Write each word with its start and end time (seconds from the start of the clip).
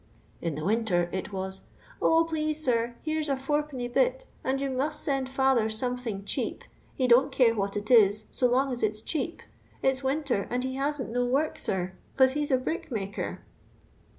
In 0.41 0.55
the 0.55 0.65
winter, 0.65 1.09
it 1.11 1.31
was, 1.31 1.61
* 1.81 1.99
0 1.99 2.23
please, 2.23 2.65
sir, 2.65 2.95
here 3.03 3.21
's 3.21 3.29
a 3.29 3.35
fourpenny 3.37 3.87
bit, 3.87 4.25
and 4.43 4.59
you 4.59 4.71
must 4.71 5.03
sen 5.03 5.27
l 5.27 5.31
father 5.31 5.69
something 5.69 6.25
cheap. 6.25 6.63
Ue 6.97 7.07
don't 7.07 7.31
care 7.31 7.53
what 7.53 7.77
it 7.77 7.91
is. 7.91 8.25
so 8.31 8.47
long 8.47 8.73
as 8.73 8.81
it's 8.81 9.01
cheap. 9.03 9.43
It's 9.83 10.01
winter, 10.03 10.47
and 10.49 10.63
he 10.63 10.73
hasn't 10.73 11.11
no 11.11 11.23
work, 11.23 11.59
sir— 11.59 11.93
'cans• 12.17 12.31
he 12.33 12.43
's 12.43 12.49
a 12.49 12.57
brickmaker.' 12.57 13.41